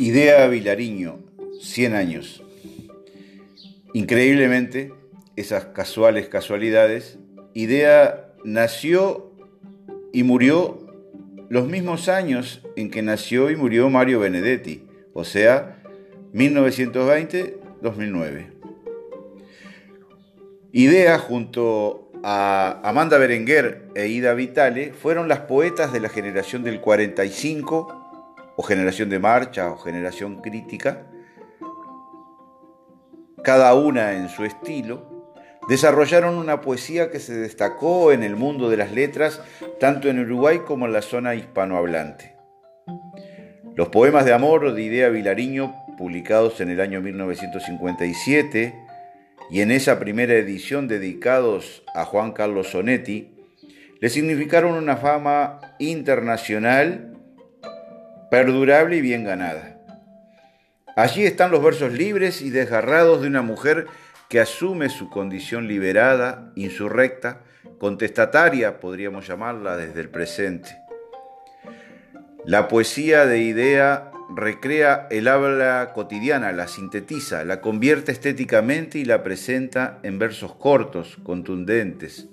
Idea 0.00 0.48
Vilariño, 0.48 1.20
100 1.60 1.94
años. 1.94 2.42
Increíblemente, 3.92 4.94
esas 5.36 5.66
casuales 5.66 6.26
casualidades, 6.26 7.18
Idea 7.52 8.32
nació 8.42 9.30
y 10.14 10.22
murió 10.22 10.86
los 11.50 11.68
mismos 11.68 12.08
años 12.08 12.62
en 12.76 12.90
que 12.90 13.02
nació 13.02 13.50
y 13.50 13.56
murió 13.56 13.90
Mario 13.90 14.20
Benedetti, 14.20 14.86
o 15.12 15.24
sea, 15.24 15.82
1920-2009. 16.32 18.46
Idea 20.72 21.18
junto 21.18 22.10
a 22.24 22.80
Amanda 22.88 23.18
Berenguer 23.18 23.90
e 23.94 24.06
Ida 24.06 24.32
Vitale 24.32 24.94
fueron 24.94 25.28
las 25.28 25.40
poetas 25.40 25.92
de 25.92 26.00
la 26.00 26.08
generación 26.08 26.64
del 26.64 26.80
45 26.80 27.99
o 28.60 28.62
generación 28.62 29.08
de 29.08 29.18
marcha 29.18 29.70
o 29.70 29.78
generación 29.78 30.42
crítica, 30.42 31.06
cada 33.42 33.72
una 33.72 34.12
en 34.12 34.28
su 34.28 34.44
estilo, 34.44 35.34
desarrollaron 35.66 36.34
una 36.34 36.60
poesía 36.60 37.10
que 37.10 37.20
se 37.20 37.32
destacó 37.32 38.12
en 38.12 38.22
el 38.22 38.36
mundo 38.36 38.68
de 38.68 38.76
las 38.76 38.92
letras 38.92 39.40
tanto 39.80 40.10
en 40.10 40.18
Uruguay 40.18 40.58
como 40.66 40.84
en 40.84 40.92
la 40.92 41.00
zona 41.00 41.34
hispanohablante. 41.34 42.36
Los 43.76 43.88
poemas 43.88 44.26
de 44.26 44.34
amor 44.34 44.74
de 44.74 44.82
Idea 44.82 45.08
Vilariño, 45.08 45.74
publicados 45.96 46.60
en 46.60 46.68
el 46.68 46.82
año 46.82 47.00
1957 47.00 48.74
y 49.50 49.62
en 49.62 49.70
esa 49.70 49.98
primera 49.98 50.34
edición 50.34 50.86
dedicados 50.86 51.82
a 51.94 52.04
Juan 52.04 52.32
Carlos 52.32 52.72
Sonetti, 52.72 53.38
le 54.00 54.10
significaron 54.10 54.74
una 54.74 54.98
fama 54.98 55.60
internacional 55.78 57.09
perdurable 58.30 58.96
y 58.96 59.00
bien 59.00 59.24
ganada. 59.24 59.76
Allí 60.96 61.24
están 61.24 61.50
los 61.50 61.62
versos 61.62 61.92
libres 61.92 62.42
y 62.42 62.50
desgarrados 62.50 63.22
de 63.22 63.28
una 63.28 63.42
mujer 63.42 63.86
que 64.28 64.40
asume 64.40 64.88
su 64.88 65.10
condición 65.10 65.66
liberada, 65.66 66.52
insurrecta, 66.54 67.40
contestataria, 67.78 68.78
podríamos 68.78 69.26
llamarla 69.26 69.76
desde 69.76 70.00
el 70.00 70.08
presente. 70.08 70.76
La 72.44 72.68
poesía 72.68 73.26
de 73.26 73.40
idea 73.40 74.12
recrea 74.34 75.08
el 75.10 75.28
habla 75.28 75.92
cotidiana, 75.94 76.52
la 76.52 76.68
sintetiza, 76.68 77.44
la 77.44 77.60
convierte 77.60 78.12
estéticamente 78.12 78.98
y 78.98 79.04
la 79.04 79.22
presenta 79.22 79.98
en 80.02 80.18
versos 80.18 80.54
cortos, 80.54 81.18
contundentes. 81.22 82.28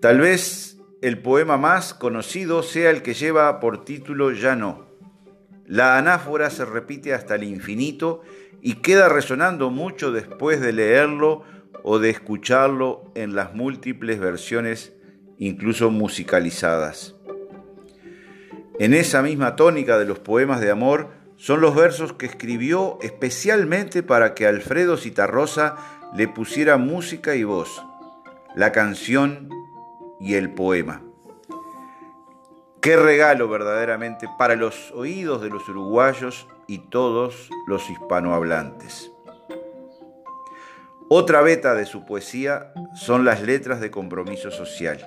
Tal 0.00 0.20
vez 0.20 0.73
el 1.04 1.18
poema 1.18 1.58
más 1.58 1.92
conocido 1.92 2.62
sea 2.62 2.88
el 2.88 3.02
que 3.02 3.12
lleva 3.12 3.60
por 3.60 3.84
título 3.84 4.32
Ya 4.32 4.56
no. 4.56 4.86
La 5.66 5.98
anáfora 5.98 6.48
se 6.48 6.64
repite 6.64 7.12
hasta 7.12 7.34
el 7.34 7.44
infinito 7.44 8.22
y 8.62 8.76
queda 8.76 9.10
resonando 9.10 9.68
mucho 9.68 10.12
después 10.12 10.62
de 10.62 10.72
leerlo 10.72 11.42
o 11.82 11.98
de 11.98 12.08
escucharlo 12.08 13.12
en 13.14 13.34
las 13.34 13.54
múltiples 13.54 14.18
versiones, 14.18 14.94
incluso 15.36 15.90
musicalizadas. 15.90 17.14
En 18.78 18.94
esa 18.94 19.20
misma 19.20 19.56
tónica 19.56 19.98
de 19.98 20.06
los 20.06 20.20
poemas 20.20 20.62
de 20.62 20.70
amor 20.70 21.10
son 21.36 21.60
los 21.60 21.74
versos 21.74 22.14
que 22.14 22.24
escribió 22.24 22.98
especialmente 23.02 24.02
para 24.02 24.32
que 24.32 24.46
Alfredo 24.46 24.96
Citarrosa 24.96 25.76
le 26.16 26.28
pusiera 26.28 26.78
música 26.78 27.34
y 27.34 27.44
voz. 27.44 27.84
La 28.56 28.72
canción 28.72 29.50
y 30.20 30.34
el 30.34 30.50
poema. 30.50 31.02
Qué 32.80 32.96
regalo 32.96 33.48
verdaderamente 33.48 34.28
para 34.38 34.56
los 34.56 34.90
oídos 34.92 35.40
de 35.40 35.48
los 35.48 35.68
uruguayos 35.68 36.46
y 36.66 36.78
todos 36.90 37.48
los 37.66 37.88
hispanohablantes. 37.88 39.10
Otra 41.08 41.42
beta 41.42 41.74
de 41.74 41.86
su 41.86 42.04
poesía 42.04 42.72
son 42.94 43.24
las 43.24 43.42
letras 43.42 43.80
de 43.80 43.90
compromiso 43.90 44.50
social. 44.50 45.06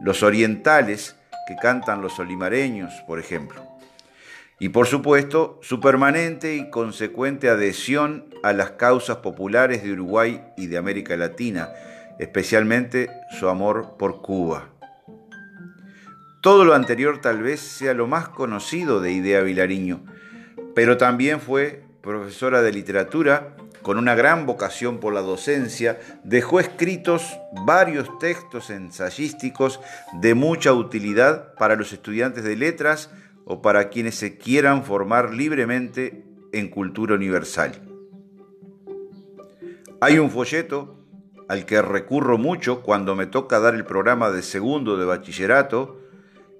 Los 0.00 0.22
orientales 0.22 1.16
que 1.46 1.56
cantan 1.56 2.00
los 2.00 2.18
olimareños, 2.18 2.92
por 3.06 3.18
ejemplo. 3.18 3.62
Y 4.60 4.68
por 4.68 4.86
supuesto, 4.86 5.58
su 5.62 5.80
permanente 5.80 6.54
y 6.54 6.70
consecuente 6.70 7.48
adhesión 7.48 8.26
a 8.42 8.52
las 8.52 8.72
causas 8.72 9.16
populares 9.16 9.82
de 9.82 9.92
Uruguay 9.92 10.44
y 10.56 10.66
de 10.66 10.76
América 10.76 11.16
Latina, 11.16 11.70
especialmente 12.20 13.08
su 13.30 13.48
amor 13.48 13.96
por 13.98 14.20
Cuba. 14.20 14.68
Todo 16.42 16.64
lo 16.64 16.74
anterior 16.74 17.20
tal 17.20 17.42
vez 17.42 17.60
sea 17.60 17.94
lo 17.94 18.06
más 18.06 18.28
conocido 18.28 19.00
de 19.00 19.12
Idea 19.12 19.40
Vilariño, 19.40 20.04
pero 20.74 20.98
también 20.98 21.40
fue 21.40 21.82
profesora 22.02 22.60
de 22.60 22.72
literatura, 22.72 23.56
con 23.82 23.96
una 23.96 24.14
gran 24.14 24.44
vocación 24.44 25.00
por 25.00 25.14
la 25.14 25.22
docencia, 25.22 25.98
dejó 26.22 26.60
escritos 26.60 27.38
varios 27.64 28.18
textos 28.18 28.68
ensayísticos 28.68 29.80
de 30.20 30.34
mucha 30.34 30.74
utilidad 30.74 31.54
para 31.54 31.76
los 31.76 31.92
estudiantes 31.92 32.44
de 32.44 32.56
letras 32.56 33.10
o 33.46 33.62
para 33.62 33.88
quienes 33.88 34.14
se 34.16 34.36
quieran 34.36 34.84
formar 34.84 35.32
libremente 35.32 36.22
en 36.52 36.68
cultura 36.68 37.14
universal. 37.14 37.72
Hay 40.02 40.18
un 40.18 40.30
folleto 40.30 40.99
al 41.50 41.66
que 41.66 41.82
recurro 41.82 42.38
mucho 42.38 42.80
cuando 42.80 43.16
me 43.16 43.26
toca 43.26 43.58
dar 43.58 43.74
el 43.74 43.84
programa 43.84 44.30
de 44.30 44.40
segundo 44.40 44.96
de 44.96 45.04
bachillerato 45.04 45.98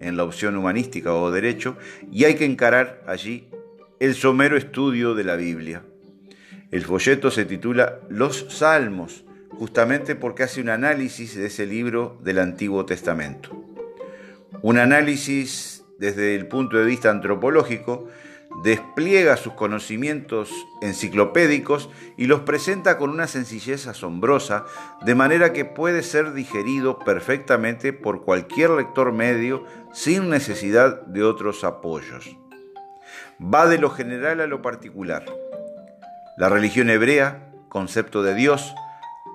en 0.00 0.16
la 0.16 0.24
opción 0.24 0.56
humanística 0.56 1.14
o 1.14 1.30
derecho, 1.30 1.76
y 2.10 2.24
hay 2.24 2.34
que 2.34 2.44
encarar 2.44 3.00
allí 3.06 3.46
el 4.00 4.16
somero 4.16 4.56
estudio 4.56 5.14
de 5.14 5.22
la 5.22 5.36
Biblia. 5.36 5.84
El 6.72 6.82
folleto 6.82 7.30
se 7.30 7.44
titula 7.44 8.00
Los 8.08 8.46
Salmos, 8.48 9.24
justamente 9.50 10.16
porque 10.16 10.42
hace 10.42 10.60
un 10.60 10.70
análisis 10.70 11.36
de 11.36 11.46
ese 11.46 11.66
libro 11.66 12.18
del 12.24 12.40
Antiguo 12.40 12.84
Testamento. 12.84 13.64
Un 14.60 14.78
análisis 14.78 15.84
desde 16.00 16.34
el 16.34 16.48
punto 16.48 16.78
de 16.78 16.84
vista 16.84 17.10
antropológico 17.10 18.08
despliega 18.62 19.36
sus 19.36 19.54
conocimientos 19.54 20.50
enciclopédicos 20.82 21.88
y 22.16 22.26
los 22.26 22.40
presenta 22.40 22.98
con 22.98 23.10
una 23.10 23.26
sencillez 23.26 23.86
asombrosa, 23.86 24.66
de 25.02 25.14
manera 25.14 25.52
que 25.52 25.64
puede 25.64 26.02
ser 26.02 26.32
digerido 26.34 26.98
perfectamente 26.98 27.92
por 27.92 28.24
cualquier 28.24 28.70
lector 28.70 29.12
medio 29.12 29.64
sin 29.92 30.28
necesidad 30.28 31.02
de 31.02 31.24
otros 31.24 31.64
apoyos. 31.64 32.36
Va 33.42 33.66
de 33.66 33.78
lo 33.78 33.90
general 33.90 34.40
a 34.40 34.46
lo 34.46 34.60
particular. 34.60 35.24
La 36.36 36.48
religión 36.48 36.90
hebrea, 36.90 37.50
concepto 37.68 38.22
de 38.22 38.34
Dios, 38.34 38.74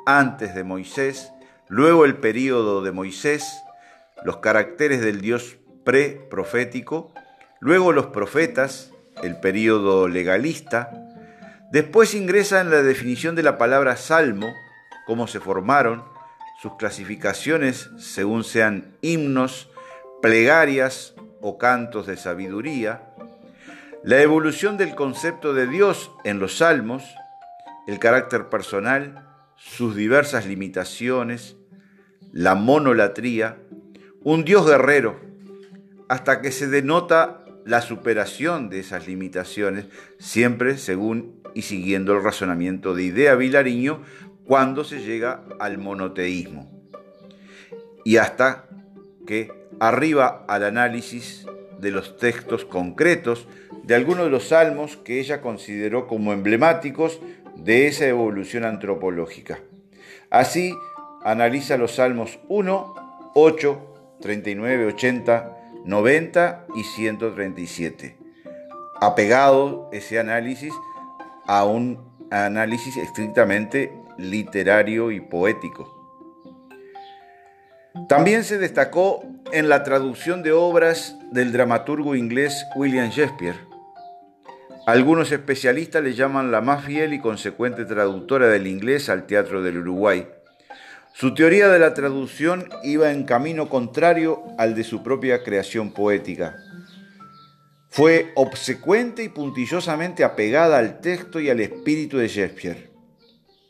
antes 0.05 0.53
de 0.53 0.63
Moisés, 0.63 1.31
luego 1.67 2.05
el 2.05 2.17
período 2.17 2.83
de 2.83 2.91
Moisés, 2.91 3.43
los 4.23 4.37
caracteres 4.37 5.01
del 5.01 5.21
Dios 5.21 5.57
pre-profético, 5.83 7.11
luego 7.59 7.91
los 7.91 8.07
profetas, 8.07 8.91
el 9.25 9.37
período 9.37 10.07
legalista. 10.07 10.91
Después 11.71 12.13
ingresa 12.13 12.61
en 12.61 12.69
la 12.69 12.81
definición 12.81 13.35
de 13.35 13.43
la 13.43 13.57
palabra 13.57 13.97
salmo, 13.97 14.53
cómo 15.05 15.27
se 15.27 15.39
formaron, 15.39 16.03
sus 16.61 16.75
clasificaciones 16.77 17.89
según 17.97 18.43
sean 18.43 18.95
himnos, 19.01 19.69
plegarias 20.21 21.13
o 21.41 21.57
cantos 21.57 22.07
de 22.07 22.17
sabiduría, 22.17 23.13
la 24.03 24.21
evolución 24.21 24.77
del 24.77 24.95
concepto 24.95 25.53
de 25.53 25.67
Dios 25.67 26.11
en 26.23 26.39
los 26.39 26.57
salmos, 26.57 27.03
el 27.87 27.99
carácter 27.99 28.49
personal, 28.49 29.27
sus 29.55 29.95
diversas 29.95 30.45
limitaciones, 30.45 31.55
la 32.31 32.55
monolatría, 32.55 33.57
un 34.23 34.43
Dios 34.43 34.65
guerrero, 34.65 35.19
hasta 36.09 36.41
que 36.41 36.51
se 36.51 36.67
denota 36.67 37.44
la 37.65 37.81
superación 37.81 38.69
de 38.69 38.79
esas 38.79 39.07
limitaciones, 39.07 39.87
siempre 40.19 40.77
según 40.77 41.41
y 41.53 41.63
siguiendo 41.63 42.13
el 42.13 42.23
razonamiento 42.23 42.93
de 42.93 43.03
Idea 43.03 43.35
Vilariño, 43.35 44.03
cuando 44.45 44.83
se 44.83 45.01
llega 45.01 45.43
al 45.59 45.79
monoteísmo. 45.79 46.71
Y 48.03 48.17
hasta 48.17 48.69
que 49.25 49.51
arriba 49.79 50.45
al 50.47 50.63
análisis 50.63 51.45
de 51.79 51.91
los 51.91 52.17
textos 52.17 52.65
concretos 52.65 53.47
de 53.83 53.95
algunos 53.95 54.25
de 54.25 54.31
los 54.31 54.49
salmos 54.49 54.97
que 54.97 55.19
ella 55.19 55.41
consideró 55.41 56.07
como 56.07 56.33
emblemáticos 56.33 57.19
de 57.55 57.87
esa 57.87 58.07
evolución 58.07 58.63
antropológica. 58.63 59.59
Así 60.29 60.73
analiza 61.23 61.77
los 61.77 61.95
salmos 61.95 62.39
1, 62.47 63.31
8, 63.33 64.17
39, 64.21 64.85
80, 64.87 65.64
90 65.85 66.65
y 66.75 66.83
137. 66.83 68.17
Apegado 68.99 69.89
ese 69.93 70.19
análisis 70.19 70.73
a 71.45 71.63
un 71.65 71.99
análisis 72.31 72.97
estrictamente 72.97 73.93
literario 74.17 75.11
y 75.11 75.21
poético. 75.21 75.91
También 78.09 78.43
se 78.43 78.57
destacó 78.57 79.23
en 79.51 79.69
la 79.69 79.83
traducción 79.83 80.43
de 80.43 80.51
obras 80.51 81.15
del 81.31 81.51
dramaturgo 81.51 82.15
inglés 82.15 82.65
William 82.75 83.09
Shakespeare. 83.09 83.55
Algunos 84.85 85.31
especialistas 85.31 86.03
le 86.03 86.13
llaman 86.13 86.51
la 86.51 86.61
más 86.61 86.83
fiel 86.83 87.13
y 87.13 87.19
consecuente 87.19 87.85
traductora 87.85 88.47
del 88.47 88.67
inglés 88.67 89.09
al 89.09 89.25
teatro 89.25 89.63
del 89.63 89.77
Uruguay. 89.79 90.27
Su 91.17 91.33
teoría 91.33 91.69
de 91.69 91.79
la 91.79 91.93
traducción 91.93 92.67
iba 92.83 93.09
en 93.09 93.23
camino 93.23 93.69
contrario 93.69 94.43
al 94.57 94.75
de 94.75 94.83
su 94.83 95.01
propia 95.01 95.43
creación 95.43 95.93
poética. 95.93 96.57
Fue 97.87 98.33
obsecuente 98.35 99.23
y 99.23 99.29
puntillosamente 99.29 100.25
apegada 100.25 100.77
al 100.77 100.99
texto 100.99 101.39
y 101.39 101.49
al 101.49 101.61
espíritu 101.61 102.17
de 102.17 102.27
Shakespeare. 102.27 102.89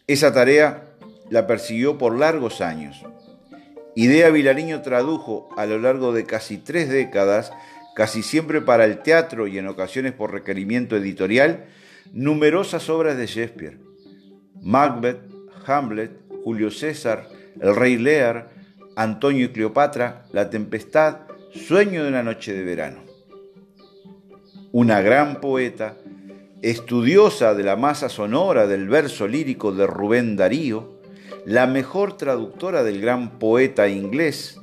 Esa 0.07 0.33
tarea 0.33 0.85
la 1.29 1.45
persiguió 1.45 1.99
por 1.99 2.17
largos 2.17 2.61
años. 2.61 3.05
Idea 3.95 4.31
Vilariño 4.31 4.81
tradujo 4.81 5.49
a 5.55 5.67
lo 5.67 5.77
largo 5.77 6.13
de 6.13 6.25
casi 6.25 6.57
tres 6.57 6.89
décadas, 6.89 7.51
casi 7.95 8.23
siempre 8.23 8.59
para 8.59 8.85
el 8.85 9.03
teatro 9.03 9.45
y 9.45 9.59
en 9.59 9.67
ocasiones 9.67 10.13
por 10.13 10.31
requerimiento 10.31 10.97
editorial, 10.97 11.67
numerosas 12.11 12.89
obras 12.89 13.17
de 13.17 13.27
Shakespeare. 13.27 13.77
Macbeth, 14.63 15.19
Hamlet, 15.67 16.11
Julio 16.43 16.71
César, 16.71 17.34
El 17.59 17.75
Rey 17.75 17.97
Lear, 17.97 18.49
Antonio 18.95 19.45
y 19.45 19.49
Cleopatra, 19.49 20.25
La 20.31 20.49
Tempestad, 20.49 21.19
Sueño 21.53 22.03
de 22.03 22.09
una 22.09 22.23
noche 22.23 22.53
de 22.53 22.63
verano. 22.63 23.01
Una 24.71 25.01
gran 25.01 25.39
poeta, 25.39 25.95
estudiosa 26.61 27.53
de 27.53 27.63
la 27.63 27.75
masa 27.75 28.09
sonora 28.09 28.67
del 28.67 28.89
verso 28.89 29.27
lírico 29.27 29.71
de 29.71 29.87
Rubén 29.87 30.35
Darío, 30.35 30.99
la 31.45 31.65
mejor 31.67 32.17
traductora 32.17 32.83
del 32.83 32.99
gran 32.99 33.39
poeta 33.39 33.87
inglés, 33.87 34.59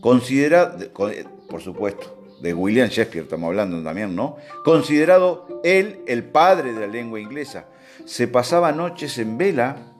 considerada, 0.00 0.78
por 0.92 1.60
supuesto, 1.60 2.20
de 2.40 2.54
William 2.54 2.88
Shakespeare 2.88 3.24
estamos 3.24 3.48
hablando 3.48 3.82
también, 3.82 4.14
¿no? 4.16 4.36
Considerado 4.64 5.60
él 5.62 6.00
el 6.06 6.24
padre 6.24 6.72
de 6.72 6.80
la 6.80 6.86
lengua 6.86 7.20
inglesa. 7.20 7.66
Se 8.06 8.28
pasaba 8.28 8.72
noches 8.72 9.18
en 9.18 9.36
vela 9.36 9.94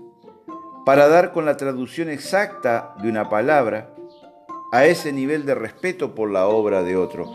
para 0.91 1.07
dar 1.07 1.31
con 1.31 1.45
la 1.45 1.57
traducción 1.57 2.09
exacta 2.09 2.97
de 3.01 3.09
una 3.09 3.29
palabra 3.29 3.91
a 4.73 4.87
ese 4.87 5.13
nivel 5.13 5.47
de 5.47 5.55
respeto 5.55 6.17
por 6.17 6.33
la 6.33 6.49
obra 6.49 6.83
de 6.83 6.97
otro 6.97 7.33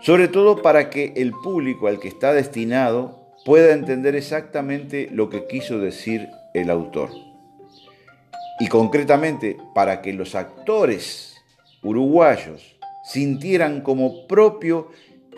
sobre 0.00 0.26
todo 0.26 0.62
para 0.62 0.90
que 0.90 1.12
el 1.14 1.30
público 1.30 1.86
al 1.86 2.00
que 2.00 2.08
está 2.08 2.32
destinado 2.32 3.30
pueda 3.44 3.72
entender 3.72 4.16
exactamente 4.16 5.08
lo 5.12 5.30
que 5.30 5.46
quiso 5.46 5.78
decir 5.78 6.28
el 6.54 6.70
autor. 6.70 7.10
Y 8.58 8.66
concretamente 8.66 9.56
para 9.76 10.02
que 10.02 10.12
los 10.12 10.34
actores 10.34 11.36
uruguayos 11.84 12.80
sintieran 13.04 13.80
como 13.82 14.26
propio 14.26 14.90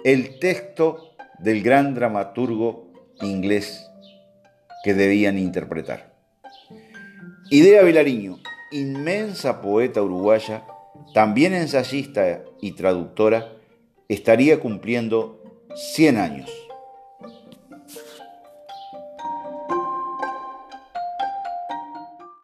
el 0.03 0.39
texto 0.39 1.15
del 1.39 1.63
gran 1.63 1.95
dramaturgo 1.95 2.91
inglés 3.21 3.87
que 4.83 4.95
debían 4.95 5.37
interpretar. 5.37 6.10
Idea 7.53 7.83
Vilariño, 7.83 8.39
inmensa 8.71 9.61
poeta 9.61 10.01
uruguaya, 10.01 10.63
también 11.15 11.53
ensayista 11.53 12.45
y 12.61 12.77
traductora, 12.77 13.55
estaría 14.09 14.61
cumpliendo 14.61 15.43
100 15.75 16.17
años. 16.19 16.70